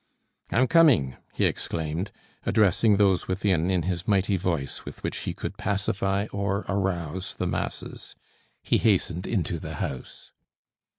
[0.49, 2.09] "I'm coming!" he exclaimed,
[2.43, 7.45] addressing those within in his mighty voice with which he could pacify or arouse the
[7.45, 8.15] masses.
[8.63, 10.31] He hastened into the house.